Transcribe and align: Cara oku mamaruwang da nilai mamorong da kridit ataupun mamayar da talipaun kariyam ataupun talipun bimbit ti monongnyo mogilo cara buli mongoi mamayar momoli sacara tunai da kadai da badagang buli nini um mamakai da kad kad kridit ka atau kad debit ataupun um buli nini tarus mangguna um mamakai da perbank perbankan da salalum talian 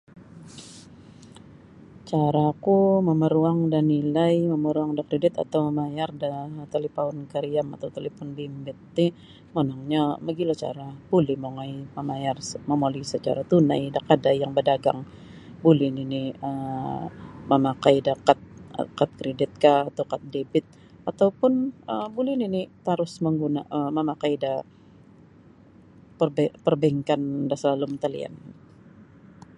Cara 2.09 2.41
oku 2.53 2.77
mamaruwang 3.07 3.59
da 3.73 3.79
nilai 3.91 4.35
mamorong 4.51 4.91
da 4.97 5.03
kridit 5.09 5.33
ataupun 5.43 5.65
mamayar 5.69 6.09
da 6.23 6.29
talipaun 6.73 7.17
kariyam 7.31 7.67
ataupun 7.75 7.95
talipun 7.97 8.27
bimbit 8.37 8.77
ti 8.95 9.05
monongnyo 9.55 10.03
mogilo 10.25 10.53
cara 10.63 10.87
buli 11.09 11.35
mongoi 11.43 11.73
mamayar 11.97 12.37
momoli 12.69 13.01
sacara 13.11 13.43
tunai 13.51 13.83
da 13.95 13.99
kadai 14.07 14.37
da 14.41 14.53
badagang 14.57 15.01
buli 15.63 15.87
nini 15.97 16.21
um 16.47 17.01
mamakai 17.49 17.97
da 18.07 18.13
kad 18.27 18.39
kad 18.97 19.09
kridit 19.19 19.51
ka 19.63 19.73
atau 19.89 20.03
kad 20.11 20.21
debit 20.33 20.65
ataupun 21.09 21.51
um 21.91 22.07
buli 22.15 22.33
nini 22.41 22.61
tarus 22.85 23.13
mangguna 23.23 23.61
um 23.77 23.89
mamakai 23.97 24.33
da 24.43 24.51
perbank 26.19 26.51
perbankan 26.67 27.21
da 27.49 27.55
salalum 27.61 27.93
talian 28.03 28.33